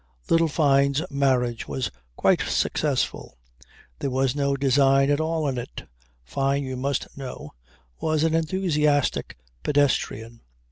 [0.31, 3.37] "Little Fyne's marriage was quite successful.
[3.99, 5.87] There was no design at all in it.
[6.23, 7.53] Fyne, you must know,
[7.99, 10.41] was an enthusiastic pedestrian.